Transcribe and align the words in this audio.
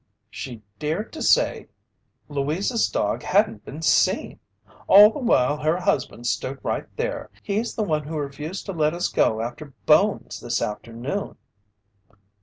"She 0.31 0.63
dared 0.79 1.13
to 1.13 1.21
say 1.21 1.67
Louise's 2.27 2.89
dog 2.89 3.21
hadn't 3.21 3.63
been 3.63 3.83
seen! 3.83 4.39
All 4.87 5.11
the 5.11 5.19
while 5.19 5.57
her 5.59 5.77
husband 5.77 6.25
stood 6.25 6.57
right 6.63 6.87
there! 6.97 7.29
He's 7.43 7.75
the 7.75 7.83
one 7.83 8.05
who 8.07 8.17
refused 8.17 8.65
to 8.65 8.73
let 8.73 8.95
us 8.95 9.09
go 9.09 9.41
after 9.41 9.73
Bones 9.85 10.39
this 10.39 10.59
afternoon!" 10.59 11.37